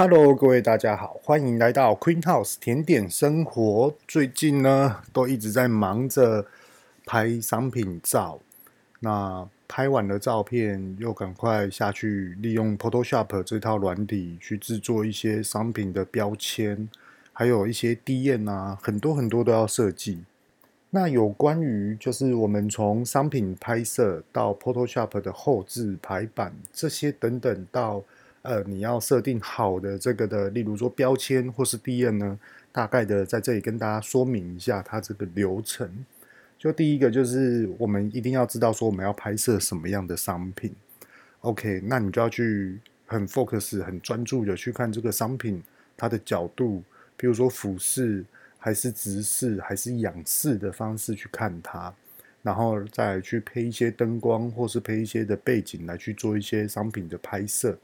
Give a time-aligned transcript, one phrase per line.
[0.00, 3.92] Hello，各位大家好，欢迎来到 Queen House 甜点生活。
[4.06, 6.46] 最近呢，都一直在忙着
[7.04, 8.38] 拍商品照。
[9.00, 16.88] 那拍完了照片，又赶快下去利用 Photoshop 这套软体去制作一些商品的标签，
[17.32, 20.22] 还有一些 DM 啊，很多很多都要设计。
[20.90, 28.04] 那有关于就是我们从商品拍摄到 Photoshop 的后置排版这些等等到。
[28.48, 32.40] 呃，你要设定好的这个的，例如说标签或是 DM 呢，
[32.72, 36.06] 大概的在这里跟大家说明一下它这个流程。
[36.58, 40.74] 就第一个就是我们一定要知道说我们要拍摄什么样的商品。
[41.40, 45.62] OK，那你就要去很 focus、很专注的去看这个商品
[45.94, 46.82] 它的角度，
[47.18, 48.24] 比如说俯视
[48.58, 51.92] 还是直视还是仰视的方式去看它，
[52.42, 57.76] 然后再去配一些灯光或是配一些的背景来去做一些商品的拍摄。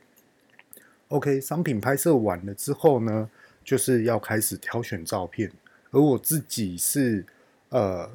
[1.15, 3.31] OK，商品拍摄完了之后呢，
[3.63, 5.49] 就是要开始挑选照片。
[5.93, 7.25] 而我自己是
[7.69, 8.11] 呃，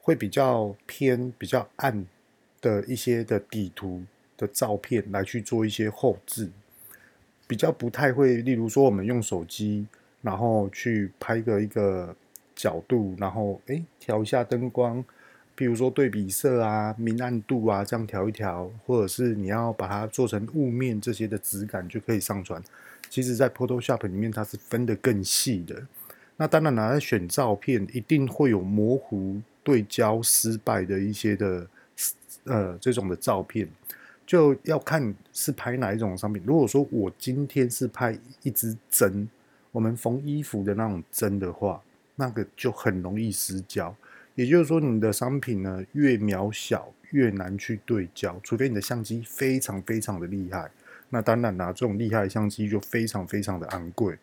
[0.00, 2.04] 会比较偏比较暗
[2.60, 4.02] 的一些的底图
[4.36, 6.50] 的照片来去做一些后置，
[7.46, 8.38] 比较不太会。
[8.38, 9.86] 例如说，我们用手机，
[10.20, 12.12] 然后去拍个一个
[12.56, 15.04] 角度，然后诶调一下灯光。
[15.62, 22.60] 比如说对比色啊、明暗度啊，这样调一调，或者是你要把它做成雾面这些的质感，就可以上传。
[23.08, 25.80] 其实，在 Photoshop 里面，它是分得更细的。
[26.36, 31.68] 那当然，拿来选照片，一定会有模糊、对焦失败的一些的
[32.42, 33.68] 呃这种的照片，
[34.26, 36.42] 就要看是拍哪一种商品。
[36.44, 39.28] 如果说我今天是拍一支针，
[39.70, 41.80] 我们缝衣服的那种针的话，
[42.16, 43.94] 那个就很容易失焦。
[44.34, 50.70] 也就是说，你的商品呢，越渺小越难去对焦，除非你的相机非常非常的厉害。
[51.10, 54.16] 那当然啦，这种厉害的相机就非常非常的昂贵，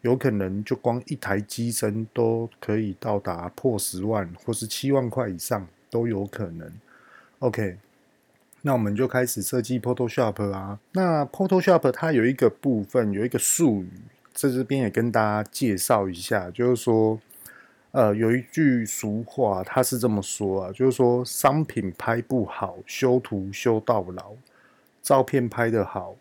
[0.00, 6.68] 有可能就光一台机身都可以到达破十万或是七万块以上都有可能。
[7.38, 7.76] OK，
[8.62, 10.80] 那我们就开始设计 Photoshop 啊。
[10.92, 13.88] 那 Photoshop 它有一个部分有一个术语，
[14.32, 17.20] 在这边也跟大家介绍一下，就是说。
[17.92, 24.32] 呃，有一句俗话，他是这么说啊，就是说，商品拍不好，修图修到老；
[25.02, 26.16] 照片拍得好，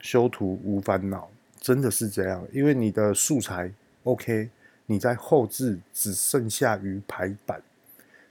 [0.00, 1.28] 修图无烦恼。
[1.60, 3.68] 真的是这样，因为你的素材
[4.04, 4.48] OK，
[4.86, 7.60] 你在后置只剩下于排版。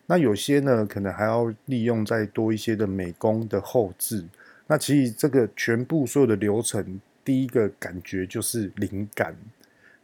[0.05, 4.23] 那有些呢，可能还要利用再多一些的美工的后置。
[4.65, 9.35] 那其实这个全部所有的流程，第一个感觉就是灵感。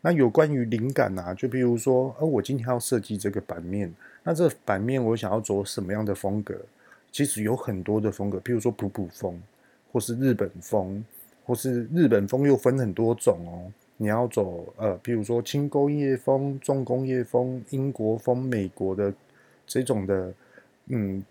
[0.05, 3.89] 那有关于灵感啊，就比如说，呃，我今天要设计这个版面，
[4.21, 6.53] 那这版面我想要走什么样的风格？
[7.09, 9.41] 其实有很多的风格，比如说普普风，
[9.93, 11.01] 或是日本风，
[11.45, 13.71] 或是日本风又分很多种哦。
[13.95, 19.13] 你要走呃，比如说轻工业风、重工业风、英国风、美国的
[19.65, 20.33] 这种的，
[20.87, 21.23] 嗯，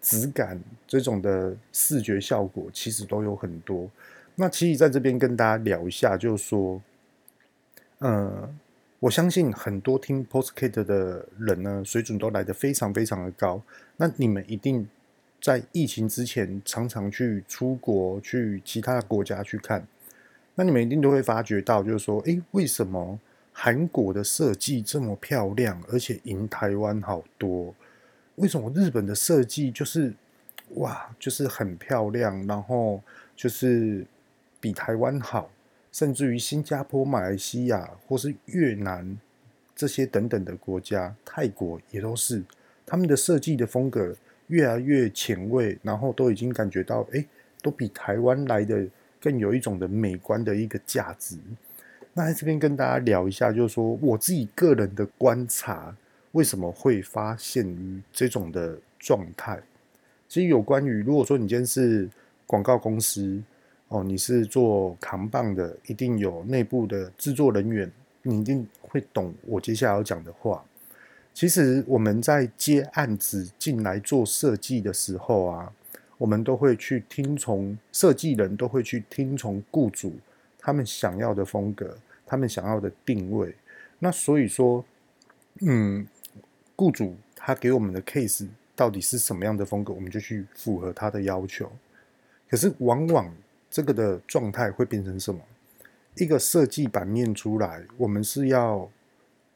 [0.00, 3.90] 质感这种的视觉效果，其实都有很多。
[4.36, 6.80] 那其实在这边跟大家聊一下，就是说。
[7.98, 8.52] 呃，
[9.00, 13.62] 我相信很多听 Podcast 的人呢，水准都来得非常非常的高。
[13.96, 14.88] 那你们一定
[15.40, 19.86] 在疫情之前常常去出国，去其他的国家去看。
[20.56, 23.18] 那你们一定都会发觉到，就是说，诶，为什么
[23.52, 27.74] 韩国的设计这么漂亮，而且赢台湾好多？
[28.36, 30.12] 为什么日本的设计就是
[30.74, 33.00] 哇，就是很漂亮，然后
[33.36, 34.04] 就是
[34.60, 35.50] 比台湾好？
[35.94, 39.16] 甚至于新加坡、马来西亚或是越南
[39.76, 42.42] 这些等等的国家，泰国也都是，
[42.84, 44.12] 他们的设计的风格
[44.48, 47.24] 越来越前卫，然后都已经感觉到，哎，
[47.62, 48.84] 都比台湾来的
[49.20, 51.38] 更有一种的美观的一个价值。
[52.12, 55.96] 那在这边跟大家聊一下，就是说我自己个人的观察，
[56.32, 59.62] 为什么会发现于这种的状态？
[60.28, 62.10] 其实有关于，如果说你今天是
[62.48, 63.40] 广告公司。
[63.88, 67.88] 哦，你是做扛棒的，一定有内部的制作人员，
[68.22, 70.64] 你一定会懂我接下来要讲的话。
[71.32, 75.72] 其实我们在接案子进来做设计的时候啊，
[76.18, 80.14] 我们都会去听从设计人，都会去听从雇主
[80.58, 83.54] 他们想要的风格，他们想要的定位。
[83.98, 84.84] 那所以说，
[85.60, 86.04] 嗯，
[86.74, 91.70] 雇主他给我们的 case 到底是什么样的风格，我们就去符合他的要求。
[92.48, 93.32] 可是往往。
[93.74, 95.40] 这个的状态会变成什么？
[96.14, 98.88] 一个设计版面出来，我们是要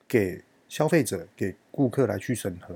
[0.08, 2.74] 给消费者、给顾客来去审核，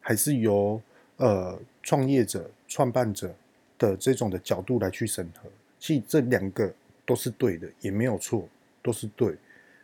[0.00, 0.80] 还是由
[1.16, 3.34] 呃创业者、创办者
[3.76, 5.50] 的这种的角度来去审核？
[5.80, 6.72] 其实这两个
[7.04, 8.48] 都是对的，也没有错，
[8.80, 9.34] 都是对。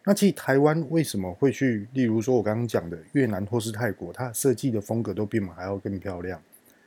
[0.04, 6.40] 那其实台湾为什么会去，例如说我刚刚讲的越南或是泰国，它设计的风格都比我们还要更漂亮，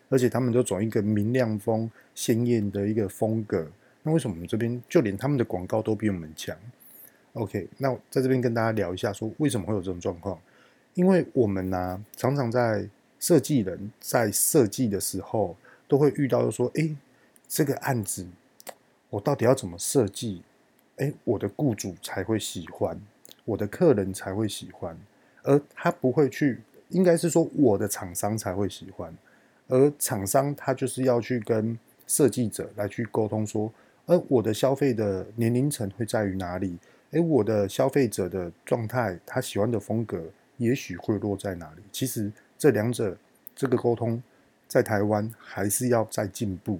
[0.07, 3.69] 而且他们都走一个明亮风、鲜艳的一个风格。
[4.07, 6.55] 那为什么我们这边就连他们的广告都比我们强
[7.33, 10.39] ？OK，那在这边跟大家聊一下，说为什么会有这种状况？
[10.93, 12.87] 因为我们呢、常常在
[13.19, 15.57] 设计人在设计的时候，
[15.87, 16.95] 都会遇到说，哎，
[17.47, 18.27] 这个案子
[19.09, 20.43] 我到底要怎么设计？
[20.97, 23.01] 哎，我的雇主才会喜欢，
[23.43, 24.95] 我的客人才会喜欢，
[25.41, 29.13] 而他不会去，应该是说我的厂商才会喜欢，
[29.67, 33.73] 而厂商他就是要去跟设计者来去沟通说，
[34.05, 36.77] 而我的消费的年龄层会在于哪里？
[37.11, 40.23] 哎，我的消费者的状态，他喜欢的风格。
[40.57, 41.81] 也许会落在哪里？
[41.91, 43.17] 其实这两者
[43.53, 44.23] 这个沟通
[44.69, 46.79] 在台湾还是要再进步。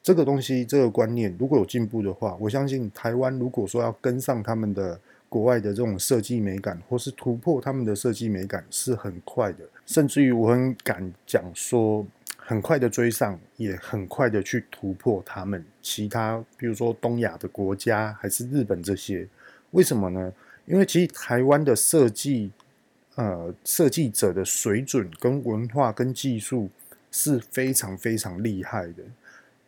[0.00, 9.64] 这个东西这个观念如果有进步的话，我相信台湾如果说要跟上他们的国外的这种设计美感，或是突破他们的设计美感是很快的。
[9.84, 12.06] 甚至于我很敢讲说，
[12.46, 19.26] 很快的追上，也很快的去突破他们其他，比如说东亚的国家还是日本这些。
[19.70, 20.30] 为什么呢？
[20.66, 22.50] 因为其实台湾的设计，
[23.14, 26.68] 呃，设计者的水准跟文化跟技术
[27.10, 29.02] 是非常非常厉害的。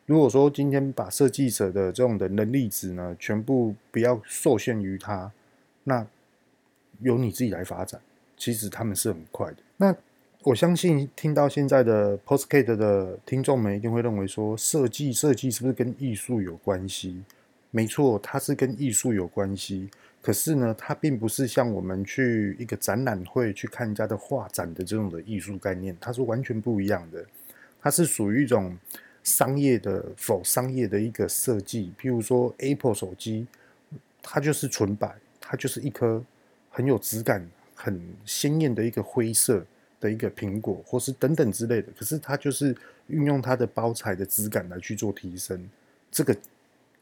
[0.04, 5.32] 如果说今天把设计者的这种的能力值呢，全部不要受限于他，
[5.84, 6.06] 那
[7.00, 8.00] 由你自己来发展，
[8.36, 9.56] 其实他们是很快的。
[9.78, 9.96] 那
[10.46, 17.20] 我相信听到现在的 Postcard 的听众们一定会认为说，设计设计是不是跟艺术有关系？
[17.72, 19.90] 没错，它是跟艺术有关系。
[20.22, 27.26] 可是呢，它并不是像我们去一个展览会去看人家的画展的这种的艺术概念，它是完全不一样的。
[27.82, 28.78] 它是属于一种
[29.24, 31.92] 商业的否商业的一个设计。
[32.00, 33.48] 譬如说 Apple 手机，
[34.22, 36.22] 它就是纯白，它就是一颗
[36.70, 37.44] 很有质感、
[37.74, 39.66] 很鲜艳的一个灰色
[40.06, 41.88] 的一个苹果，或是等等之类的。
[41.98, 42.74] 可是它就是
[43.08, 45.68] 运用它的包材的质感来去做提升，
[46.10, 46.36] 这个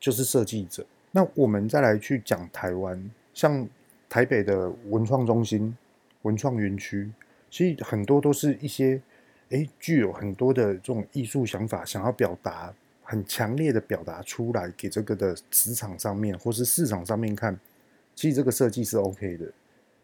[0.01, 0.85] 就是设计者。
[1.12, 3.69] 那我们再来去讲台湾，像
[4.09, 5.77] 台北的文创中心、
[6.23, 7.11] 文创园区，
[7.51, 9.01] 其实很多都是一些，
[9.51, 17.59] 诶，具有很多的这种艺术想法，想要表达很强烈的表达出来，给这个的职场上面或是市场上面看，
[18.15, 19.47] 其实这个设计是 OK 的。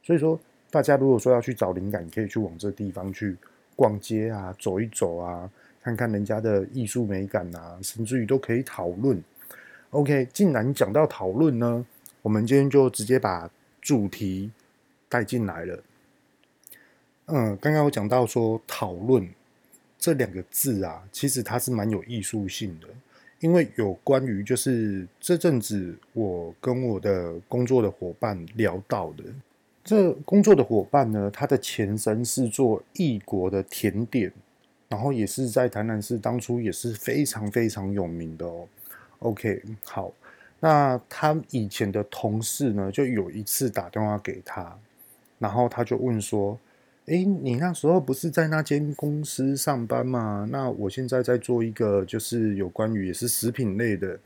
[0.03, 0.39] 所以说，
[0.71, 3.37] 大家如果说要去找灵感，可以去往这地方去
[3.75, 5.51] 逛街啊，走一走啊，
[5.83, 9.23] 看看人家的艺术美感啊，甚至于都可以讨论。
[9.91, 11.85] OK，既然讲到讨论呢，
[12.23, 13.51] 我们今天就直接把
[13.81, 14.51] 主题
[15.09, 15.83] 带进来了。
[17.27, 19.29] 嗯，刚刚我讲到说讨论
[19.99, 22.87] 这两个字啊，其实它是蛮有艺术性的，
[23.41, 29.25] 因为有关于就是这阵子我跟我的工作的伙伴聊到的，
[29.83, 34.31] 这工作的伙伴呢，他的前身是做异国的甜点，
[34.89, 38.69] 然后也是在台南市当初也是非常非常有名的哦。
[39.21, 40.13] OK，好，
[40.61, 44.79] 那他以前的同事呢，就有一次打电话给他，
[45.39, 46.59] 然后他就问说
[47.07, 50.47] ：“诶，你那时候不是在那间公司上班吗？
[50.51, 54.19] 那我现在在做一个，就是有关于也是食品类的，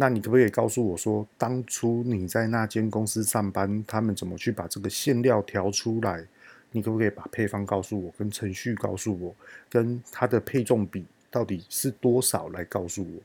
[0.00, 6.24] 那你可不可以告诉我说，当初你在那间公司上班，他们怎么去把这个馅料调出来？
[6.70, 9.34] 你可不可以把配方告诉我，跟程序告诉我，
[9.68, 13.20] 跟它的配重比到底是多少来告诉我？”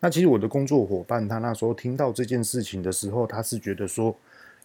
[0.00, 4.16] 那其实我的工作伙伴，他那时候听到这件事情的时候，他是觉得说：“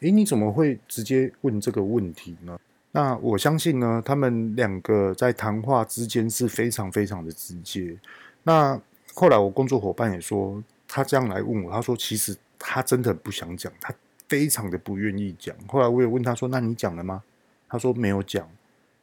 [0.02, 2.60] 诶，你怎么会直接问这个问题呢？”
[2.96, 7.98] 那我相信呢，他们两个在谈话之间是非常非常的直接。
[8.44, 8.80] 那
[9.14, 10.64] 后来我工作伙伴也说，
[10.96, 13.92] 他这样来问我，他说：“其实他真的不想讲，他
[14.28, 17.24] 非常的不愿意讲。”后来我也问他说：“那你讲了吗？”
[17.68, 18.48] 他说：“没有讲。”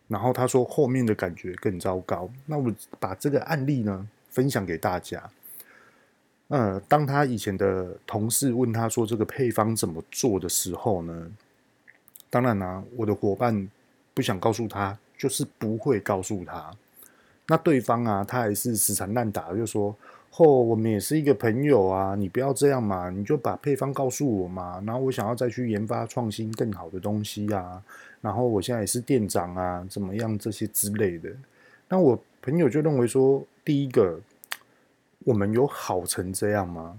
[0.07, 5.29] 然后他说：“后面的感觉更糟糕。”那我把这个案例呢分享给大家。
[6.47, 11.29] 呃，当他以前的同事问他说这个配方怎么做的时候呢，
[12.29, 13.69] 当然啦、啊，我的伙伴
[14.15, 16.71] 不想告诉他，就是不会告诉他。
[17.49, 19.97] 那对方啊，他还是死缠烂打，就说
[20.37, 24.83] ：“哦，我们也是一个朋友啊，你不要这样嘛，你就把配方告诉我嘛。
[24.87, 27.83] 然后我想要再去研发创新更好的东西啊。
[28.21, 31.31] 然后我现在也是店长啊，怎么样这些之类的。”
[31.89, 34.21] 那我朋友就认为说，第一个。
[35.25, 36.99] 我们有好成这样吗？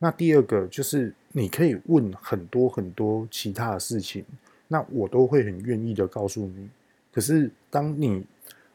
[0.00, 4.24] 那第二个就是你可以问很多很多其他的事情，
[4.66, 6.68] 那我都会很愿意的告诉你。
[7.12, 8.24] 可是当你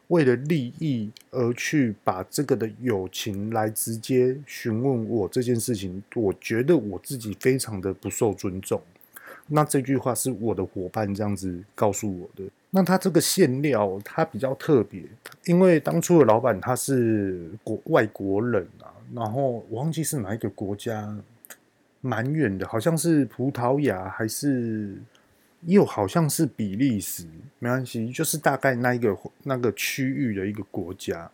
[0.08, 8.80] 为了利益而去把这个的友情来直接询问我这件事情，我觉得我自己非常的不受尊重。
[9.48, 12.44] 那这句话是我的伙伴这样子告诉我的。
[12.70, 15.02] 那他这个馅料，他比较特别，
[15.44, 21.16] 因为当初的老板他是国外国人啊，然后我忘记是哪一个国家，
[22.00, 24.96] 蛮远的，好像是葡萄牙还是
[25.66, 27.26] 又好像是比利时，
[27.58, 31.30] 没关系，就是大概那一个那个区域的一个国家。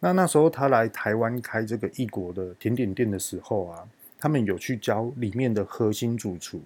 [0.00, 3.86] 那那时候他来台湾开这个异国的甜点店的时候啊，
[4.18, 6.60] 他们有去教里面的核心主厨。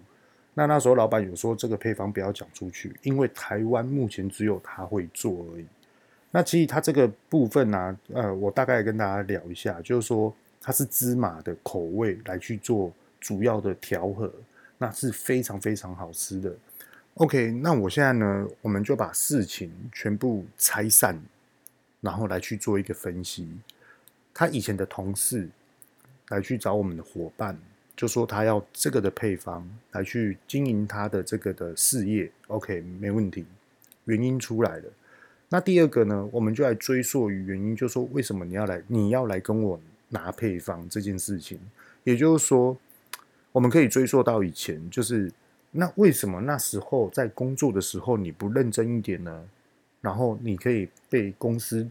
[0.54, 5.64] 那那时候老板有说这个配方不要讲出去，因为台湾目前只有他会做而已。
[6.32, 14.32] 那其实他这个部分呢、啊，呃，我大概跟大家聊一下，就是说它是芝麻的口味来去做主要的调和，
[14.78, 16.52] 那是非常非常好吃的。
[17.14, 21.20] OK，那我现在呢，我们就把事情全部拆散，
[22.00, 23.48] 然后来去做一个分析。
[24.32, 25.48] 他以前的同事
[26.28, 27.58] 来去找我们的伙伴。
[27.96, 33.44] 就说他要这个的配方来去经营他的这个的事业，OK，没问题。
[34.06, 34.84] 原因出来了。
[35.50, 41.60] 那第二个呢，我们就来追溯于原因，就说为什么你要来，你要来跟我拿配方这件事情。
[42.04, 42.74] 也就是说，
[43.52, 45.30] 我们可以追溯到以前，就是
[45.72, 49.48] 那为什么那时候在工作的时候你不认真一点呢？
[50.00, 51.88] 然后你可以被公司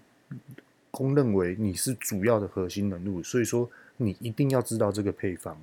[0.91, 5.55] 公认为你是主要的核心人物，所以说你一定要知道这个配方。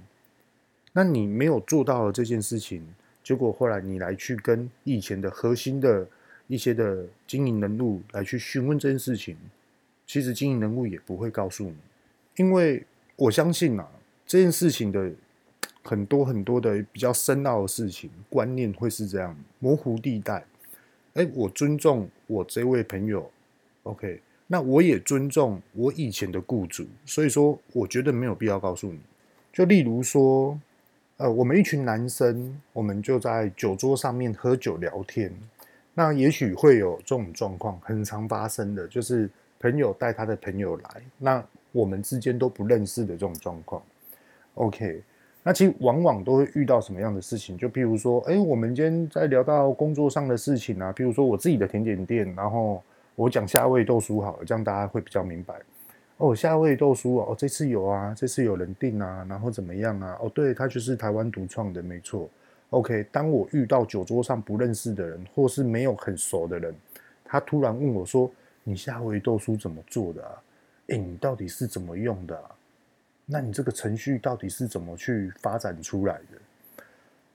[0.92, 2.86] 那你没有做到了这件事情，
[3.22, 6.06] 结果后来你来去跟以前的核心的
[6.46, 9.36] 一些的经营人物来去询问这件事情，
[10.06, 11.76] 其实经营人物也不会告诉你，
[12.36, 12.82] 因为
[13.16, 13.86] 我相信啊，
[14.24, 15.10] 这件事情的
[15.86, 20.44] 很多很多的比较深奥的事情观念会是这样模糊地带。
[21.14, 23.30] 哎，我尊重我这位朋友
[23.84, 28.98] ，OK，那我也尊重我以前的雇主，所以说我觉得没有必要告诉你。
[29.52, 30.60] 就例如说。
[31.18, 35.34] 呃，我们一群男生，我们就在酒桌上面喝酒聊天。
[35.94, 39.26] 那也许会有这种状况，很常发生的，就是
[39.58, 43.82] 朋友带他的朋友来，那我们之间都不认识的这种状况。
[44.56, 45.02] OK，
[45.46, 47.56] 那其实往往都会遇到什么样的事情？
[47.56, 52.82] 就譬如说，哎，我们今天在聊到工作上的事情啊，譬如说我自己的甜点店，然后
[53.14, 55.54] 我讲夏威夷豆酥好了，这样大家会比较明白。
[56.16, 60.18] 哦，夏威夷豆酥哦，这次有啊，这次有人订啊，然后怎么样啊？
[60.20, 62.28] 哦，对，他就是台湾独创的，没错。
[62.70, 66.74] OK，当我遇到酒桌上不认识的人，或是没有很熟的人，
[67.24, 68.28] 他突然问我说
[68.64, 70.32] ：“你夏威豆酥怎么做的啊？
[70.88, 72.50] 诶，你到底是怎么用的啊？
[73.26, 76.38] 那你这个程序到底是怎么去发展出来的？”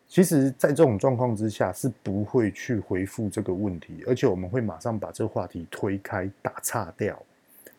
[0.08, 7.22] 其实，在这种状况之下，是不会去回复这个问题，而且我们会马上把这个话题推开，打岔掉。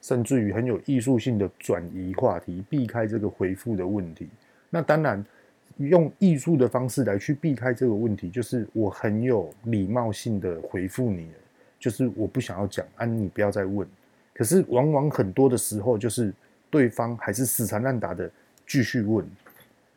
[0.01, 4.29] 甚至于很有艺术性的转移话题，避开这个回复的问题。
[4.69, 5.25] 那当然，
[5.77, 11.31] 用艺术的方式来去避开这个问题，就是我很有礼貌性的回复你，
[11.79, 13.87] 就是我不想要讲，啊，你不要再问。
[14.35, 16.33] 可是往往很多的时候，就是
[16.73, 18.31] 对方还是死缠烂打的
[18.67, 19.25] 继续问。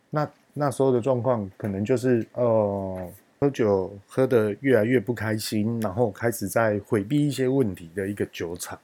[0.10, 8.78] 那那时候的状况，可能就是呃，喝酒喝得越来越不开心，然后开始在回避一些问题的一个酒场。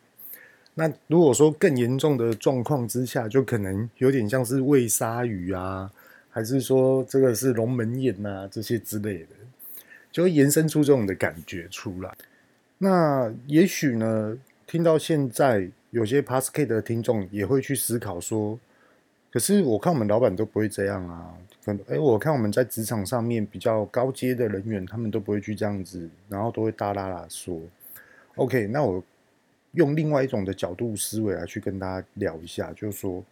[0.73, 5.91] 那如果说更严重的状况之下，就可能有点像是喂鲨鱼啊，
[6.29, 9.35] 还是说这个是龙门宴呐这些之类的，
[10.13, 12.13] 就会延伸出这种的感觉出来。
[12.77, 18.59] 那也许呢，听到现在有些 Podcast 的听众也会去思考说，
[19.31, 21.37] 可是我看我们老板都不会这样啊。
[21.63, 27.61] 可能哎，我看我们在职场上面比较高阶的人员，他们都不会去这样子，然后都会大啦啦说。
[28.35, 29.01] OK，那我。
[29.75, 33.23] 用另外一种的角度思维来去跟大家聊一下，就是说，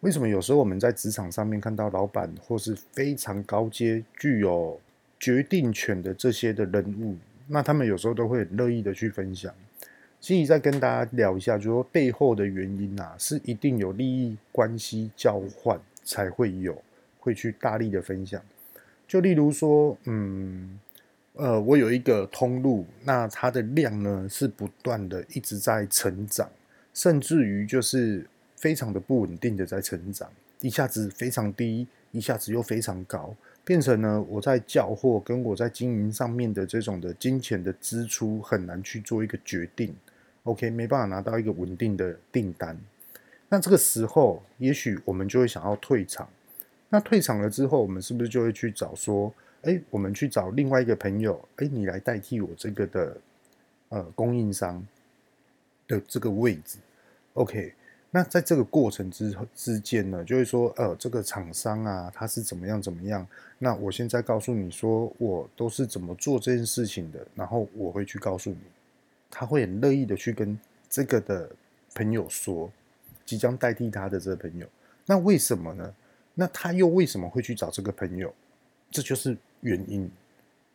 [0.00, 4.80] 为什么有时候我们在职场上面看到老板或是非常高阶、具有
[5.20, 7.18] 决定权的这些的人物，
[7.48, 9.54] 那他们有时候都会很乐意的去分享。
[10.24, 16.80] 所以再跟大家聊一下，就是说背后的原因啊，是一定有利益关系交换才会有，
[17.20, 18.40] 会去大力的分享。
[19.06, 20.80] 就例如说，嗯。
[21.36, 26.48] 呃，我有一个通路，那它的量呢是不断的一直在成长，
[26.94, 39.92] 甚至于就是非常的不稳定的在成长，一下子非常低，一下子又非常高，变成呢我在叫货跟我在经营上面的这种的金钱的支出很难去做一个决定
[40.44, 42.78] ，OK，没办法拿到一个稳定的订单，
[43.50, 46.26] 那这个时候也许我们就会想要退场，
[46.88, 49.34] 那退场了之后，我们是不是就会去找说？
[49.62, 53.16] 哎，我们去找另外一个朋友，哎，你来代替我这个的
[53.90, 54.82] 呃供应商。
[55.86, 56.78] 的这个位置。
[57.34, 57.74] OK，
[58.10, 63.26] 那在这个过程之之间呢，就会说，呃，这个厂商啊，他是怎么样怎么样？
[63.58, 68.56] 那我现在告诉你说，我都是怎么做这件事情的，然后我会去告诉你，
[69.30, 71.50] 他会很乐意的去跟这个的
[71.94, 72.70] 朋友说，
[73.24, 74.66] 即将代替他的这个朋友。
[75.06, 75.94] 那为什么呢？
[76.34, 78.34] 那他又为什么会去找这个朋友？
[78.90, 80.10] 这就是原因，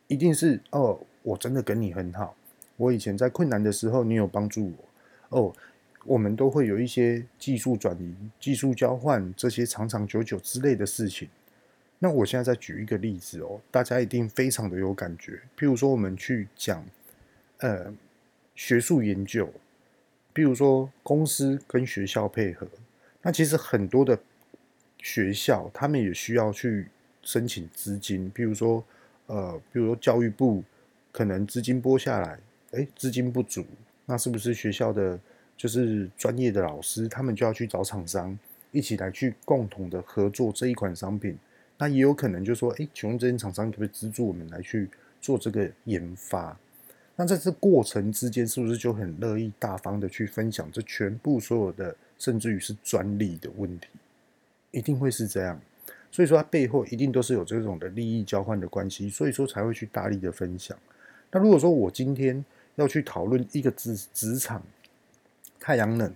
[0.06, 2.34] 一定是哦，我真的跟你很好，
[2.76, 4.72] 我以前在困难的时候，你有帮助
[5.28, 5.54] 我哦。
[6.06, 11.28] 我们都会有一些技术转移、技术交换这些长长久久之类的事情。
[11.98, 15.32] 那我现在再举一个例子哦，大家一定非常的有感觉。
[15.58, 16.82] 譬如说，我们去讲
[17.58, 17.92] 呃
[18.60, 19.50] 学术研究，
[20.34, 22.68] 譬如说公司跟学校配合，
[23.22, 24.20] 那其实很多的
[24.98, 26.86] 学校他们也需要去
[27.22, 28.30] 申请资金。
[28.34, 28.84] 譬如说，
[29.28, 30.62] 呃，譬如说教育部
[31.10, 32.38] 可能资金拨下来，
[32.72, 33.64] 诶，资金不足，
[34.04, 35.18] 那是不是学校的？
[35.56, 38.38] 就是专业的老师，他们就要去找厂商
[38.72, 41.38] 一起来去共同的合作这一款商品。
[41.78, 44.88] 那也有可能就说，哎，请问这些厂商可不可以资助我们来去
[45.18, 46.54] 做这个研发？
[47.20, 53.88] 那在这过程之间，是不是就很乐意大方的去分享这全部所有的，甚至于是专利的问题？
[54.70, 55.60] 一定会是这样。
[56.10, 60.74] 所以说，它背后一定都是有这种的利益交换的关系，所以说才会去大力的分享。
[61.30, 62.42] 那如果说我今天
[62.76, 64.62] 要去讨论一个职职场，
[65.58, 66.10] 太阳能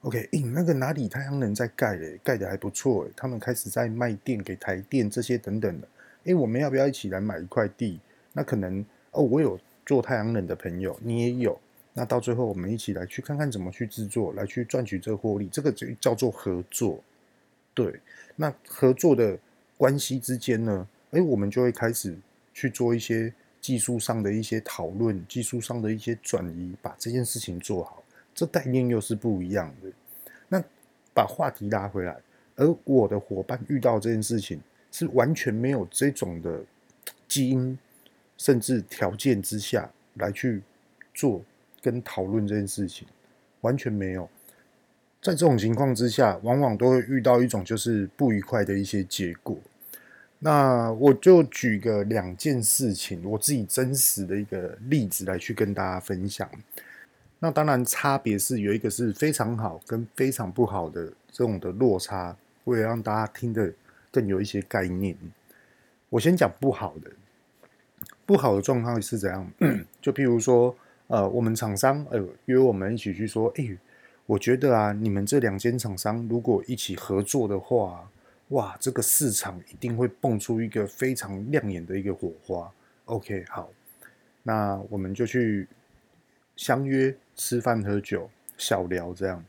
[0.00, 5.88] ，OK，那个哪里太阳能在盖嘞，盖的还不错，他们开始在卖电给台电这些等等的，
[6.24, 8.00] 诶，我们要不要一起来买一块地？
[8.32, 11.58] 那可能哦，我有做太阳能的朋友，你也有，
[11.94, 17.00] 那到最后我们一起来去看看怎么去制作，来去赚取这个获利，这个就叫做合作。
[17.72, 18.00] 对，
[18.34, 19.38] 那合作的
[19.78, 22.16] 关系之间呢，欸，我们就会开始
[22.52, 28.02] 去做一些技术上的一些讨论，技术上的一些转移，把这件事情做好。
[28.34, 29.90] 这概念又是不一样的。
[30.48, 30.62] 那
[31.14, 32.16] 把话题拉回来，
[32.56, 36.60] 而我的伙伴遇到这件事情是完全没有这种的
[37.28, 37.78] 基因，
[38.36, 40.62] 甚至条件之下来去
[41.14, 41.42] 做
[41.80, 43.06] 跟讨论这件事情，
[43.60, 44.28] 完全没有。
[45.22, 49.58] 在这种情况之下，往往都会遇到一种就是不愉快的一些结果。
[50.38, 56.48] 那我就举个两件事情，我自己真实的一个例子来去跟大家分享。
[57.38, 63.72] 那当然，差别是有一个是非常好跟非常不好的这种的落差，为了让大家听得
[64.12, 65.16] 更有一些概念。
[66.08, 67.10] 我先讲不好的，
[68.26, 69.50] 不好的状况是怎样？
[70.02, 73.78] 就譬如说，呃，我们厂商呃约我们一起去说，哎，
[74.26, 78.10] 我觉得啊，你们这两间厂商如果一起合作的话，
[78.48, 82.70] 哇，这个市场一定会蹦出一个非常亮眼的一个火花。
[83.06, 83.70] OK，好，
[84.42, 85.66] 那我们就去。
[86.56, 89.44] 相约吃饭喝酒小聊这样，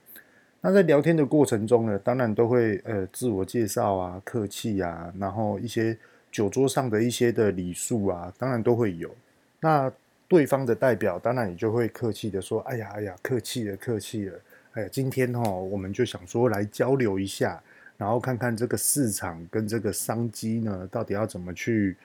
[0.59, 5.97] 那在聊天的过程中呢，当然都会呃自我介绍啊、客气啊，然后一些
[6.31, 9.13] 酒桌上的一些的礼数啊，当然都会有。
[9.59, 9.91] 那
[10.27, 14.39] 对方的代表当然也就会客气的说：“哎呀哎呀，客气了客气了，
[14.73, 17.61] 哎呀，今天哦我们就想说来交流一下，
[17.97, 21.95] 然后看看这个市场跟这个商机呢，到底要怎么去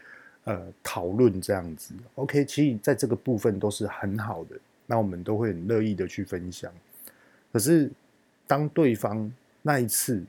[0.44, 1.94] 呃讨论这样子。
[2.14, 4.56] ”OK，其实在这个部分都是很好的。
[4.86, 6.70] 那我们都会很乐意的去分享，
[7.52, 7.90] 可是
[8.46, 9.32] 当对方
[9.62, 10.22] 那一次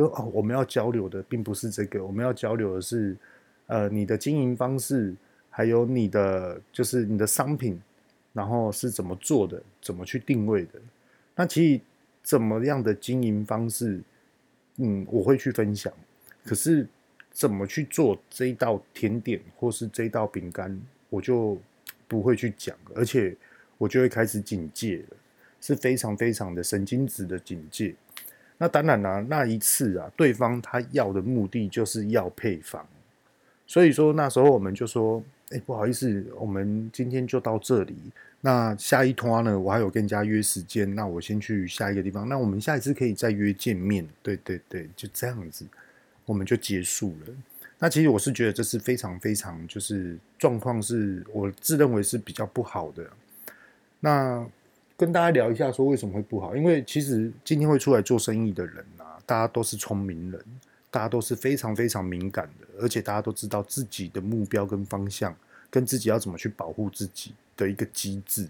[0.00, 3.16] 说哦，我们要交流的并不是这个，我们要交流的是
[3.66, 5.14] 呃你的经营方式，
[5.48, 7.80] 还有你的就是你的商品，
[8.32, 10.80] 然后是怎么做的，怎么去定位的。
[11.36, 11.80] 那其实
[12.22, 14.00] 怎么样的经营方式，
[14.76, 15.92] 嗯，我会去分享。
[16.44, 16.86] 可是
[17.30, 21.56] 怎么去做这一道甜点或是这一道饼干，我就
[22.08, 23.36] 不会去讲，而且。
[23.80, 25.16] 我就会开始警戒了，
[25.58, 27.94] 是非常非常的神经质的警戒。
[28.62, 32.86] 那当然啦、那一次啊，对方他要的目的就是要配方，
[33.66, 37.96] 所以说那时候我们就说，哎、不好意思，我们今天就到这里。
[38.42, 42.28] 那下一摊呢，我还有跟人家约时间，那我先去下一个地方。
[42.28, 44.06] 那我们下一次可以再约见面。
[44.22, 45.64] 对对对，就这样子，
[46.26, 47.32] 我们就结束了。
[47.78, 53.08] 那其实我是觉得这是非常非常就是状况，是我自认为是比较不好的。
[54.00, 54.46] 那
[55.00, 56.54] 跟大家聊一下，说为什么会不好？
[56.54, 60.44] 因为其实今天会出来做生意的人啊，大家都是聪明人，
[60.90, 65.34] 大家都是非常非常敏感的，而且大家都知道自己的目标跟方向，
[65.70, 68.46] 跟自己要怎么去保护自己的一个机制。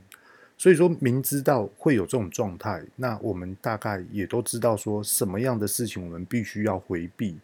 [0.58, 7.38] 所以说明知道会有这种状态，那我们大概也都知道说什么样的事情我们必须要回避，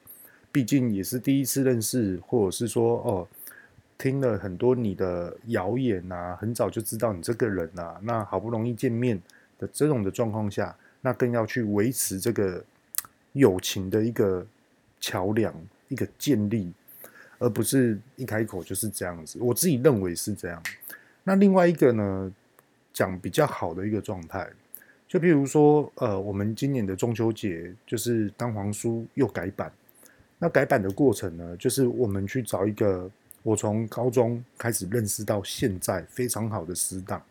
[0.51, 3.29] 毕竟也是第一次认识，或者是说哦。
[3.99, 9.21] 听了很多你的谣言呐，很早就知道你这个人呐，那好不容易见面，
[9.59, 12.63] 的这种的状况下，那更要去维持这个
[13.33, 14.47] 友情的一个
[15.01, 15.55] 桥梁，
[15.89, 16.73] 一个建立，
[17.39, 19.39] 而不是一开口就是这样子。
[19.41, 20.63] 我自己认为是这样。
[21.25, 22.33] 那另外一个呢，
[22.93, 24.49] 讲比较好的一个状态，
[25.09, 29.73] 就比如说，呃，我们今年的中秋节就是蛋黄酥又改版。
[30.39, 33.11] 那改版的过程呢，就是我们去找一个
[33.47, 37.23] 我从高中开始认识到现在非常好的死党。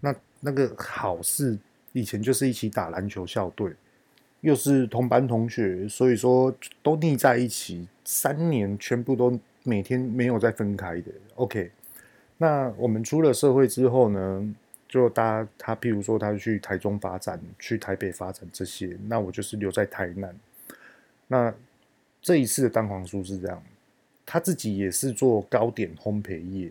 [0.00, 1.58] 那那个好是
[1.92, 3.70] 以前就是一起打篮球校队，
[4.40, 6.50] 又是同班同学，所以说
[6.82, 11.12] 都腻在一起三年，全部都每天没有再分开的。
[11.34, 11.70] OK，
[12.38, 14.54] 那我们出了社会之后呢，
[14.88, 20.34] 就大家他譬如说他去台中发展，去台北发展这些，那我就是留在台南。
[21.26, 21.52] 那
[22.22, 23.62] 这一次的蛋黄酥是这样，
[24.32, 26.70] 他自己也是做糕点烘焙业，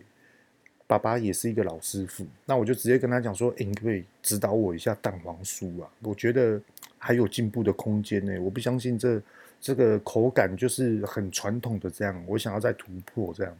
[0.86, 5.90] 爸爸也是一个老师傅，那我就直接跟他讲说：“欸，你可不可以指导我一下蛋黄酥啊？
[6.00, 6.58] 我觉得
[6.96, 8.40] 还有进步的空间呢。
[8.40, 9.20] 我不相信这
[9.60, 13.54] 这个口感就是很传统的这样，我想要再突破这样。”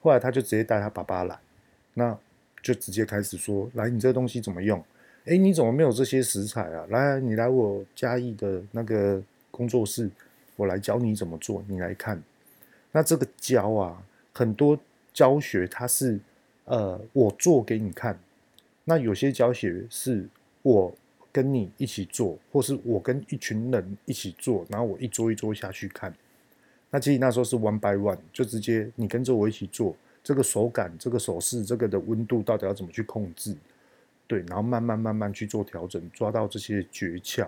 [0.00, 1.38] 后来他就直接带他爸爸来，
[1.92, 2.16] 那
[2.62, 4.82] 就直接开始说：“来，你这个东西怎么用？
[5.26, 6.86] 欸，你怎么没有这些食材啊？
[6.88, 10.08] 来，你来我嘉义的那个工作室。”
[10.56, 12.18] 我来教你怎么做，你来看。
[12.96, 14.78] 那这个教啊，很多
[15.12, 16.18] 教学它是，
[16.64, 18.18] 呃，我做给你看。
[18.84, 20.26] 那有些教学是
[20.62, 20.90] 我
[21.30, 26.10] 跟你一起做，或是我跟一群人一起做，然后我一桌一桌下去看。
[26.88, 33.54] 那其实那时候是 one by one，就直接你跟着我一起做，这个手感、这个手势、这个的温度到底要怎么去控制？
[34.26, 37.46] 对，然后慢慢慢慢去做调整，抓到这些诀窍。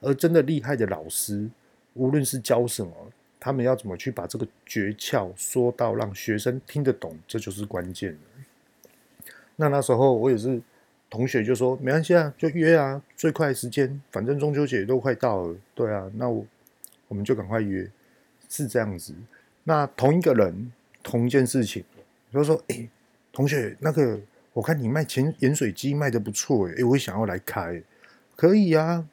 [0.00, 1.48] 而真的厉害的老师。
[1.94, 2.92] 无论是教什么，
[3.44, 8.16] 他们要怎么去把这个诀窍说到让学生听得懂，这就是关键。
[9.56, 10.62] 那那时候我也是
[11.10, 16.46] 同学就说没关系啊，就约啊，最快时间，反正中秋节都快到了，对啊，那我
[17.08, 17.90] 我们就赶快约，
[18.48, 19.12] 是这样子。
[19.64, 20.70] 那同一个人
[21.02, 21.82] 同一件事情，
[22.32, 22.88] 就说哎、
[23.32, 24.20] 同学，那个
[24.52, 27.82] 我看你卖潜盐水机卖得不错，哎，我想要来开，
[28.36, 29.04] 可以啊。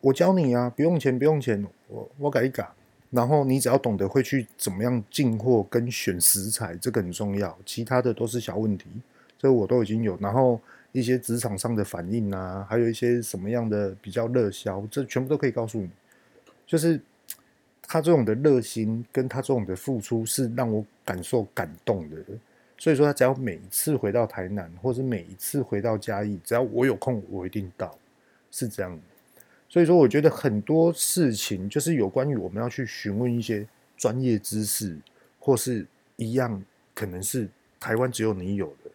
[0.00, 2.68] 我教你啊，不用钱，不用钱，我我改一改，
[3.12, 8.86] 然后你只要懂得会去怎么样进货跟选食材，这个很重要，其他的都是小问题，
[9.38, 10.16] 这我都已经有。
[10.18, 10.58] 然后
[10.92, 15.90] 一些职场上的反应啊，还有一些什么样的比较热销，这全部都可以告诉你。
[16.66, 16.98] 就是
[17.82, 22.16] 他这种的热心，跟他这种的付出，是让我感受感动的。
[22.78, 27.94] 所以说，他只要每一次回到台南，或者每一次回到嘉义，只要我有空，我一定到，
[28.50, 28.98] 是这样。
[29.72, 34.94] 所以说，我觉得很多事情就是有关于我们要去询问一些专业知识，
[35.38, 36.62] 或是一样
[36.94, 37.48] 可能是
[37.80, 38.90] 台湾只有你有的。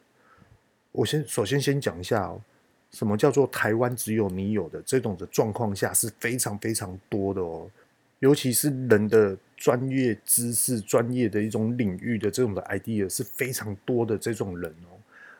[0.92, 2.40] 我先首先先讲一下哦，
[2.92, 7.68] 什么叫做台湾只有你有的这种的状况下是非常非常多的哦，
[8.20, 14.94] 尤其是人的专业知识、专业的一种领域的这种的 idea 是非常多的这种人哦。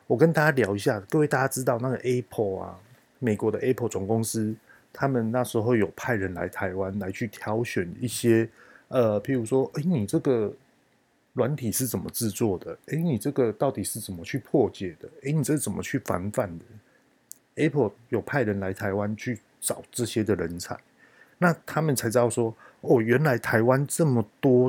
[0.08, 2.76] 我跟大家聊一下，各位大家知道那个 Apple 啊，
[3.20, 4.52] 美国的 Apple 总公司。
[5.00, 8.48] 他们那时候有派人来台湾来去挑选一些，
[8.88, 10.52] 呃，譬如说，哎，你这个
[11.34, 12.76] 软体是怎么制作的？
[12.86, 15.08] 哎，你这个到底是怎么去破解的？
[15.22, 16.64] 哎，你这是怎么去防范的
[17.54, 20.76] ？Apple 有派人来台湾去找这些的人才，
[21.38, 24.68] 那他们才知道说，哦，原来台湾这么多，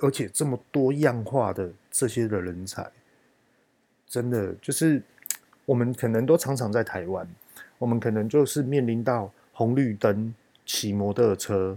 [0.00, 2.88] 而且这么多样化的这些的人才，
[4.06, 5.02] 真的就是
[5.64, 7.26] 我们可能都常常在台湾。
[7.78, 11.76] 我们可能就是面临到红绿灯，骑摩托车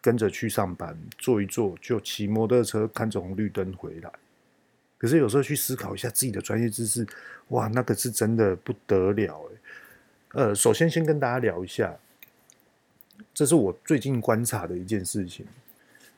[0.00, 4.10] 跟着去上班，坐一坐就骑摩托车看着红绿灯回来。
[4.98, 7.06] 可是有时候去思考一下自己的专业知识，
[7.50, 9.56] 哇，那个是真的不得了诶。
[10.32, 11.96] 呃，首先先跟大家聊一下，
[13.32, 15.46] 这是我最近观察的一件事情。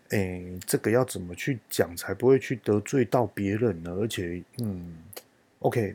[0.09, 3.91] 诶，这个要怎么去讲才不会去得罪到别人呢？
[3.91, 4.97] 而且，嗯
[5.59, 5.95] ，OK，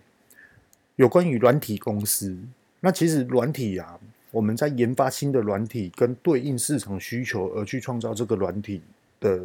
[0.98, 2.38] 有关于软体公司。
[2.80, 4.00] 那其实软体啊，
[4.34, 8.82] 我们在研发新的软体，跟对应市场需求而去创造这个软体
[9.20, 9.40] 的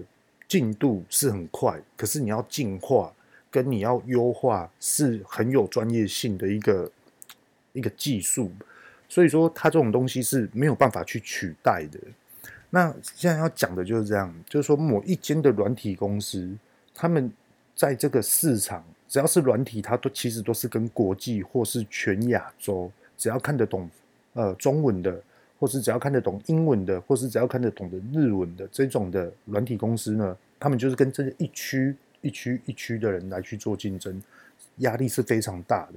[0.48, 3.12] 进度是很快，可是你要进化
[3.50, 6.90] 跟你要优化是很有专业性的一个
[7.74, 8.50] 一个技术，
[9.10, 12.00] 所以说它这种东西是没有办法去取代的。
[12.70, 16.50] 那现在要讲的就是这样，就是说某一间的软体公司，
[16.94, 17.30] 他们
[17.76, 22.90] 在这个市场，只要是软体，它都其实都是跟国际或是全亚洲。
[23.18, 23.90] 只要看得懂，
[24.34, 25.20] 呃，中文的，
[25.58, 34.22] 或是只要看得懂英文的，或是只要看得懂的日文的这种的软体公司呢，他们就是跟这一区一区一区的人来去做竞争，
[34.78, 35.94] 压力是非常大的。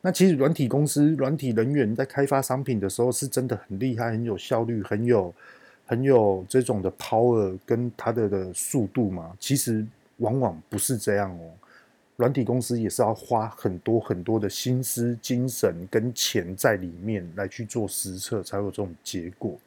[0.00, 5.32] 那其实软体公司、软体人员在开发商品的时候，是真的很厉害、很有效率、很有、
[5.84, 9.36] 很有这种的 power 跟它的的速度嘛？
[9.38, 11.52] 其实往往不是这样哦。
[12.20, 19.58] 软体公司也是要花很多很多的心思、精神跟钱在里面来去做实测，才有这种结果。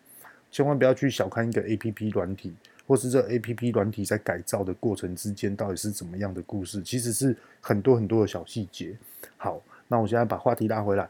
[0.52, 2.54] 千万不要去小看一个 APP 软体，
[2.86, 8.96] 或是这 APP 软体在改造的过程之间到底是怎么样的故事，其实是很多很多的小细节。
[9.36, 11.10] 好，那我现在把话题拉回来，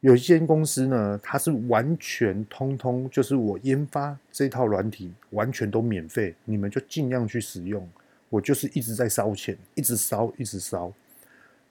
[0.00, 7.88] 有一间公司呢，它是完全通通就是我研发这套软体完全都免费，你们就尽量去使用。
[8.30, 10.92] 我就是一直在烧钱，一直烧，一直烧。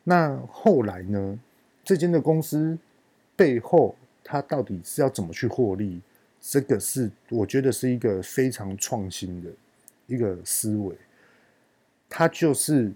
[0.04, 1.39] 那后来呢？
[1.86, 2.78] 这间的公司
[3.36, 6.02] 背后，它到底是要怎么去获利？
[6.41, 9.50] 这个是我觉得是一个非常创新的
[10.08, 10.93] 一个思维。
[12.10, 12.91] 它就是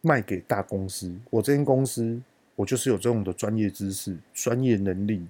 [0.00, 1.12] 卖给大公司。
[1.30, 2.20] 我这间公司，
[2.54, 5.26] 我就是有这种的专业知识、专业能力。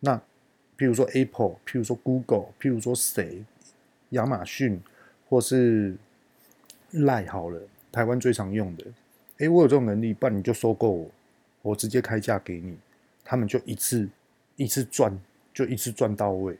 [0.00, 0.16] 那
[0.78, 3.44] 譬如说 Apple，譬如说 Google，譬如说谁，
[4.10, 4.80] 亚马逊，
[5.28, 5.94] 或是。
[6.92, 8.84] 赖好了，台湾最常用的，
[9.38, 11.10] 诶，我有这种能力，不然你就收购我，
[11.62, 12.76] 我直接开价给你，
[13.24, 14.06] 他们就一次
[14.56, 15.18] 一次赚，
[15.54, 16.56] 就一次赚到位。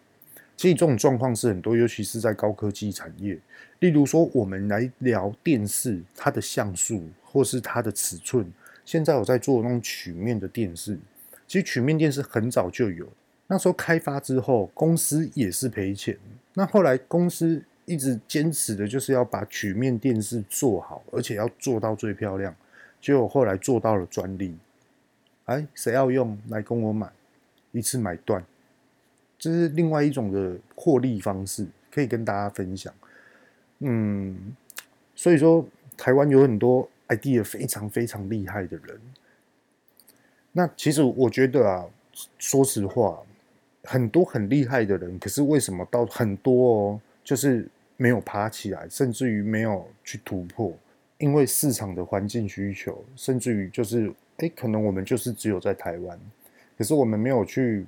[0.56, 3.38] 其实这种状况是很多，尤其是在高科技产业。
[3.80, 8.50] 例如说，我们来聊电视，它的像素或是它的尺寸。
[8.84, 10.98] 现在我在做那种曲面的电视，
[11.46, 13.06] 其实曲面电视很早就有，
[13.48, 16.16] 那时候开发之后，公司也是赔钱。
[16.54, 17.62] 那后来公司。
[17.84, 22.54] 一直坚持的就是要把曲面电视做好，而且要做到最漂亮。
[23.00, 24.56] 结果后来做到了专利，
[25.46, 27.10] 哎，谁要用来跟我买，
[27.72, 28.44] 一次买断，
[29.36, 32.94] 这是另外一种的获利方式，可以跟大家分享。
[33.80, 34.54] 嗯，
[35.16, 35.66] 所以说
[35.96, 39.00] 台湾有很多 idea 非常非常厉害的人。
[40.52, 41.84] 那其实我觉得啊，
[42.38, 43.20] 说实话，
[43.82, 47.00] 很多很厉害的人，可是为什么到很多哦？
[47.32, 47.66] 就是
[47.96, 50.70] 没有爬起来，甚至于没有去突破，
[51.16, 56.20] 因为市场的环境需求，甚至于就是，哎，可能我们就是只有在台湾，
[56.76, 57.86] 可是我们没有去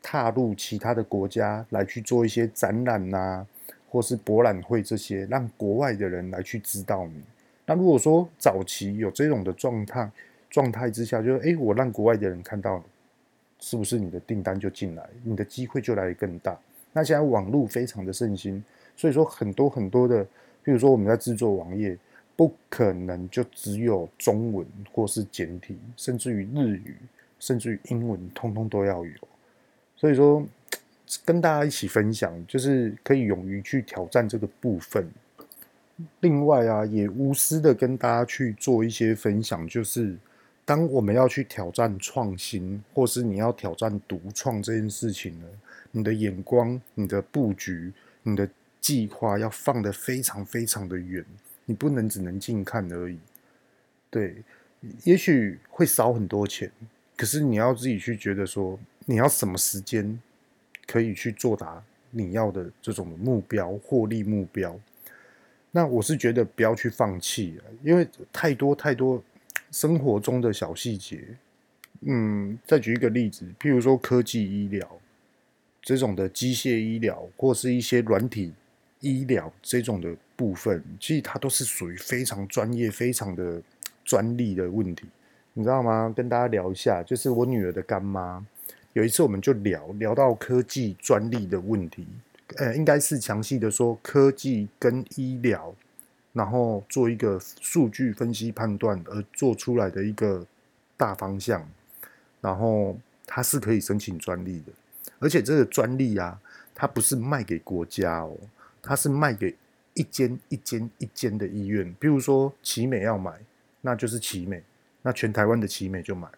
[0.00, 3.46] 踏入其他的国家来去做一些展览呐、啊，
[3.90, 7.20] 或是博览会这些，让国外的人来去知道你。
[7.66, 10.08] 那如果说早期有这种的状态
[10.48, 12.80] 状态之下，就是哎，我让国外的人看到，
[13.58, 16.56] 是不是你的订单就进来，你的机会就来得更大？
[16.92, 18.62] 那现在网络非常的盛行。
[18.96, 20.24] 所以说很多很多的，
[20.62, 21.98] 比如说我们在制作网页，
[22.36, 26.96] 不可能就只有中文或是简体，甚至于日语，
[27.38, 29.12] 甚至于英文，通通都要有。
[29.96, 30.46] 所以说，
[31.24, 35.08] 跟大家一起分享，就是可以勇于去挑战这个部分。
[36.20, 40.16] 另外啊，也无私的跟大家去做一些分享，就是
[40.64, 45.46] 当我们要去挑战创新，或是你要挑战独创这件事情呢，
[45.90, 48.48] 你的眼光、你的布局、你的。
[48.84, 51.24] 计划要放得非常非常的远，
[51.64, 53.18] 你不能只能近看而已。
[54.10, 54.42] 对，
[55.04, 56.70] 也许会少很多钱，
[57.16, 60.20] 可是你要自己去觉得说，你要什么时间
[60.86, 64.78] 可以去做达你要的这种目标、获利目标。
[65.70, 69.24] 那我是觉得不要去放弃，因为太多太多
[69.70, 71.26] 生活中的小细节。
[72.00, 75.00] 嗯，再举一个例子，譬如说科技医疗
[75.80, 78.52] 这种的机械医疗，或是一些软体。
[79.04, 83.60] 医疗这种的部分，其实它都是属于非常专业、非常的
[84.02, 85.06] 专利的问题，
[85.52, 86.10] 你知道吗？
[86.16, 88.44] 跟大家聊一下，就是我女儿的干妈，
[88.94, 92.06] 有一次我们就聊聊到科技专利的问题，
[92.56, 95.74] 呃，应该是详细的说科技跟医疗，
[96.32, 100.46] 然后做一个数据分析判断而做出来的一个
[100.96, 101.68] 大方向，
[102.40, 104.72] 然后它是可以申请专利的，
[105.18, 106.40] 而且这个专利啊，
[106.74, 108.34] 它不是卖给国家哦。
[108.84, 109.54] 它是卖给
[109.94, 113.32] 一间一间一间的医院，比如说奇美要买，
[113.80, 114.62] 那就是奇美，
[115.02, 116.28] 那全台湾的奇美就买。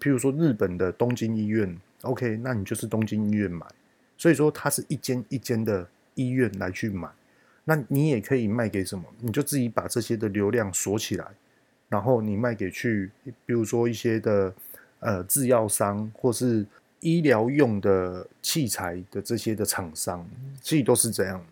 [0.00, 3.66] 譬如说日本的东京医院，OK，那你就是东京医院买。
[4.18, 7.08] 所以说它是一间一间的医院来去买，
[7.64, 9.04] 那你也可以卖给什么？
[9.20, 11.26] 你就自己把这些的流量锁起来，
[11.88, 13.10] 然后你卖给去，
[13.46, 14.54] 比如说一些的
[15.00, 16.64] 呃制药商或是
[17.00, 20.28] 医疗用的器材的这些的厂商，
[20.62, 21.44] 其实都是这样。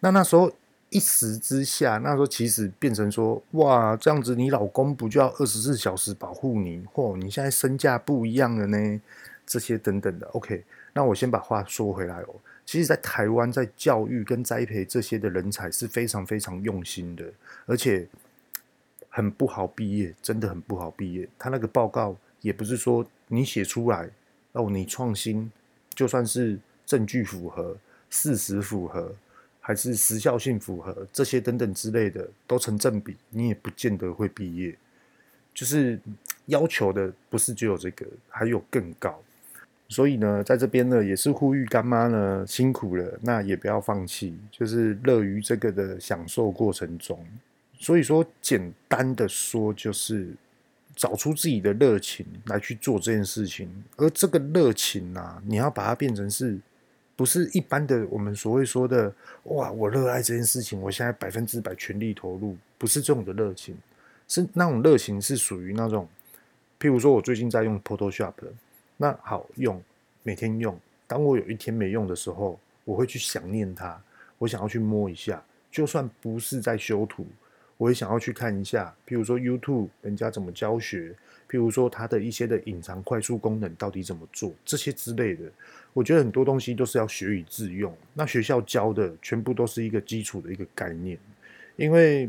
[0.00, 0.52] 那那时候
[0.90, 6.82] 一时之下，那时候其实变成说，哇，这样子你老公不就要二十四小时保护你？
[6.94, 9.00] 嚯，你现在身价不一样了呢？
[9.46, 10.26] 这些等等的。
[10.28, 12.34] OK，那我先把话说回来哦。
[12.64, 17.24] 其实，在台湾，在教育跟栽培这些的人才是非常非常用心的，
[17.64, 18.06] 而且
[19.08, 21.26] 很不好毕业，真的很不好毕业。
[21.38, 24.10] 他那个报告也不是说你写出来
[24.52, 25.50] 哦，你创新，
[25.94, 27.74] 就算是证据符合、
[28.10, 29.14] 事实符合，
[29.68, 34.74] 还是时效性符合，这些等等之类的都成正比，你也不见得会毕业。
[35.52, 36.00] 就是
[36.46, 39.22] 要求的不是只有这个，还有更高。
[39.86, 47.22] 所以呢，在这边呢，也是呼吁干妈呢辛苦了，那也不要放弃，就是乐于这个的享受过程中。
[47.78, 50.30] 所以说，简单的说，就是
[50.96, 53.68] 找出自己的热情来去做这件事情。
[53.96, 56.58] 而这个热情啊，你要把它变成是，
[57.18, 63.76] 不是一般的我们所谓说的哇，我热爱这件事情，我现在百分之百全力投入，不是这种的热情，
[64.28, 66.06] 是那种热情是属于那种，
[66.78, 68.34] 譬如说我最近在用 Photoshop。
[68.96, 69.82] 那好用，
[70.22, 70.78] 每天用。
[71.08, 74.00] 当我有一天没用的时候，我会去想念它，
[74.38, 75.42] 我想要去摸一下。
[75.72, 77.26] 就算不是在修图，
[77.78, 78.94] 我也想要去看一下。
[79.08, 81.12] 譬如说 YouTube 人家怎么教学，
[81.48, 85.44] 譬如说它的一些的隐藏快速功能到底怎么做，这些之类的。
[85.92, 87.94] 我觉得很多东西都是要学以致用。
[88.14, 91.18] 那学校教的全部都是一个基础的一个概念，
[91.76, 92.28] 因为。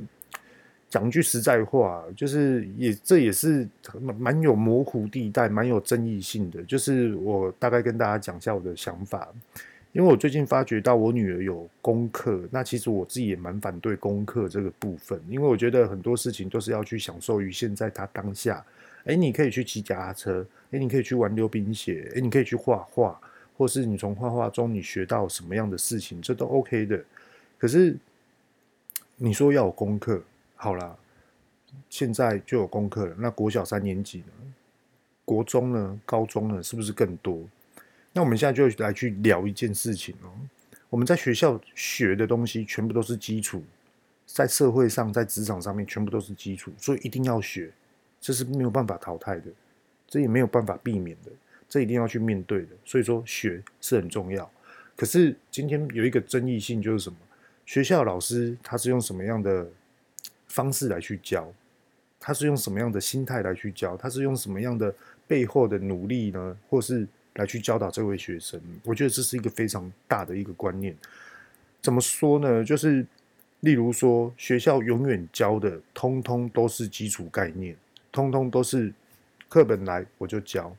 [0.91, 3.69] 讲句实在话，就是也这也是
[4.17, 6.63] 蛮有模糊地带、蛮有争议性的。
[6.63, 9.31] 就是我大概跟大家讲一下我的想法，
[9.91, 18.65] 因为我最近发觉到我女儿有功课，那其实我自己也蛮反对功课这个部分，因为我觉得很多事情都是要去享受于现在她当下。
[19.09, 23.19] 诶，你可以去骑脚踏车，诶，你可以去玩溜冰鞋，诶，你可以去画画，
[23.57, 27.03] 或是你从画画中你学到什么样的事情，这都 OK 的。
[27.57, 27.97] 可是
[29.15, 30.21] 你说要有功课。
[30.55, 30.95] 好啦，
[31.89, 33.15] 现在就有功课了。
[33.17, 34.53] 那国小三年级呢？
[35.25, 35.99] 国中呢？
[36.05, 36.61] 高中呢？
[36.61, 37.41] 是不是更多？
[38.13, 40.29] 那我们现在就来去聊一件事情哦。
[40.89, 43.63] 我们在学校学的东西全部都是基础，
[44.25, 47.71] 在社会上、在职场上面全部都是基础，所以一定要学，
[48.21, 49.51] 这是没有办法淘汰的，
[50.07, 51.31] 这也没有办法避免的，
[51.67, 52.69] 这一定要去面对的。
[52.85, 54.49] 所以说学是很重要。
[54.95, 57.17] 可是今天有一个争议性，就是什么？
[57.65, 59.67] 学校老师他是用什么样的？
[60.51, 61.47] 方式来去教，
[62.19, 63.95] 他是用什么样的心态来去教？
[63.95, 64.91] 他是用什么样的
[65.27, 66.57] 背后的努力呢？
[66.67, 68.59] 或是来去教导这位学生？
[68.83, 70.97] 我觉得这是一个非常大的一个观念。
[71.83, 72.63] 怎么说呢？
[72.63, 73.05] 就是
[73.59, 77.75] 例如说，学校永远教的通通都是基础概念，
[78.11, 78.93] 通通都是
[79.47, 80.75] 课本来我就教，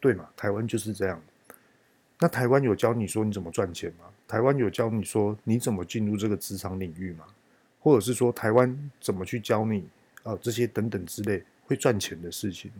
[0.00, 0.28] 对嘛？
[0.36, 1.20] 台湾就是这样。
[2.18, 4.06] 那台湾有教你说你怎么赚钱吗？
[4.28, 7.24] 台湾有教你说你怎么进入这个职场领域吗？
[7.80, 9.88] 或者是说台湾怎么去教你
[10.22, 12.70] 啊、这些等等之类会赚钱的事情，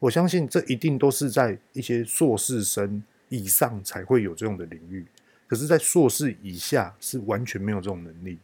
[0.00, 5.06] 我相信这一定都是在一些硕士生以上才会有这种的领域，
[5.46, 8.36] 可是，在硕士以下是完全没有这种能力。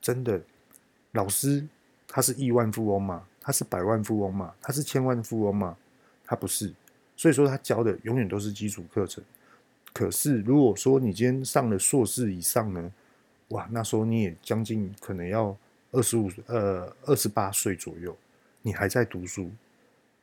[0.00, 0.40] 真的，
[1.12, 1.66] 老师
[2.08, 3.26] 他是亿万富翁吗？
[3.46, 4.52] 他是百万富翁吗？
[4.60, 5.76] 他是千万富翁吗？
[6.24, 6.74] 他不是，
[7.16, 9.22] 所以说他教的永远都是基础课程。
[9.92, 12.92] 可是如果说你今天上了硕士以上呢？
[13.50, 15.56] 哇，那时候你也将近可能要
[15.92, 18.16] 二十五呃二十八岁左右，
[18.62, 19.48] 你还在读书，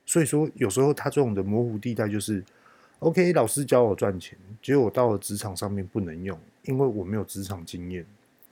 [0.04, 2.44] 所以说有时候他这种的模糊地带就是
[2.98, 8.04] ，OK，老师教我赚钱，结果我到了职场上面不能用，因为我没有职场经验，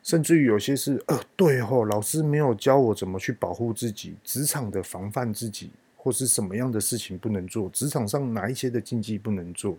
[0.03, 9.79] 甚至于有些是呃对哦，老师没有教我怎么去保护自己，职场的防范自己，或是什么样的事情不能做，职场上哪一些的禁忌不能做，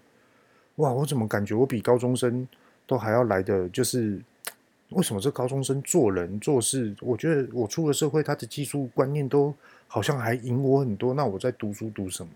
[0.78, 2.48] 哇，我怎么感觉我比高中生
[2.88, 4.22] 都还要来的就是。
[4.90, 9.52] 为什么这高中生做人做事，我觉得我出了社会，他的技术观念都
[9.88, 11.16] 好像还赢我很多。
[11.16, 12.32] 那我在读书读什么？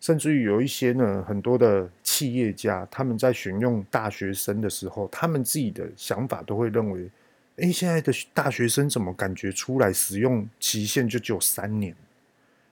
[0.00, 7.08] 甚至于有一些呢，很多的企业家他们在选用大学生的时候，他们自己的想法都会认为：
[7.56, 11.94] 哎，现在的大学生怎么感觉出来使用期限就只有三年？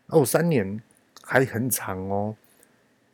[0.06, 0.80] 哦，三年
[1.22, 2.34] 还很长哦。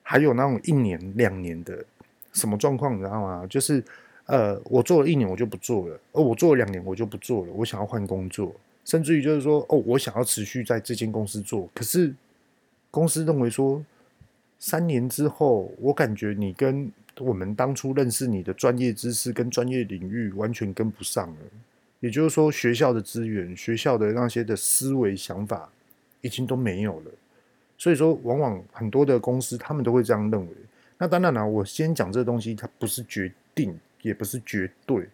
[0.02, 1.84] 还有那种一年、两年的，
[2.32, 3.46] 什么状况你知道吗？
[3.48, 3.82] 就是。
[4.28, 6.00] 呃，我做了一年，我就不做了。
[6.10, 7.52] 哦，我做了两年，我就不做了。
[7.52, 8.52] 我想要换工作，
[8.84, 11.70] 甚至于就是说，哦，我想要持续在这间公司做。
[11.72, 12.12] 可是
[12.90, 13.84] 公司认为说，
[14.58, 21.36] 三年之后，我感觉你跟我们当初认识你的专业知识跟专业领域完全跟不上了。
[22.00, 25.68] 也就是说，学校的资源、学校的那些的思维想法
[26.20, 27.10] 已经都没有了。
[27.78, 30.52] 所以说，往往很多的公司他们都会这样认为。
[30.98, 33.78] 那当然了，我先讲这个东西，它不是决定。
[34.02, 35.08] 也不是绝对，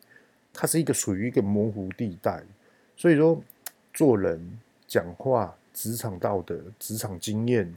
[0.53, 2.43] 它是一个属于一个模糊地带。
[2.95, 3.43] 所以说，
[3.95, 7.75] 做人、讲话、职场道德、职场经验，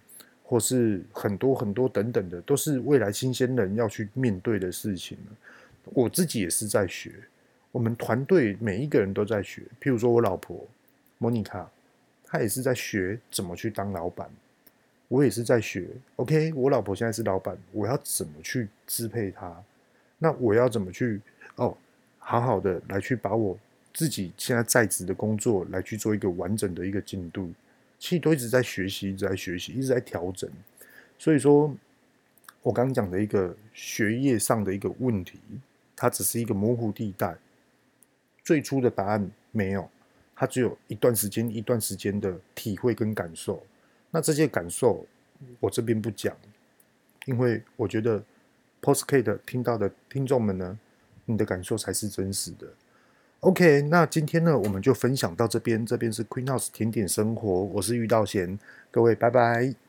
[0.48, 5.18] 或是很多很多等等的，都是未来新鲜人要去面对的事情。
[5.86, 7.12] 我自己也是在学，
[7.72, 9.64] 我们团队每一个人都在学。
[9.82, 10.66] 譬如说我老婆
[11.18, 11.70] 莫妮卡，
[12.24, 14.30] 她也是在学怎么去当老板。
[15.08, 15.88] 我也是在学。
[16.16, 19.56] OK，我老婆现在是老板，我要怎么去支配她？
[20.18, 21.22] 那我要怎么去
[21.56, 21.76] 哦，
[22.18, 23.58] 好好的来去把我
[23.94, 27.52] 自己现在在职的工作来去做一个完整的一个进度。
[28.06, 30.48] 其实都一直在学习，一直在学习，一直在调整。
[31.18, 31.76] 所以说，
[32.62, 35.40] 我刚刚讲的一个学业上的一个问题，
[35.96, 37.36] 它只是一个模糊地带。
[38.44, 39.90] 最初的答案没有，
[40.36, 43.66] 它只有一段时间、一段时间的体会跟感受。
[44.12, 45.04] 那这些感受，
[45.60, 46.38] 我这边不讲，
[47.26, 48.24] 因为我觉得
[48.84, 50.80] Podcast 听到的听众们呢，
[51.26, 52.68] 你的感受才是真实的。
[53.46, 55.86] OK，那今天呢，我们就分享到这边。
[55.86, 58.58] 这边是 Queen House 甜点生活，我是玉道贤，
[58.90, 59.85] 各位拜拜。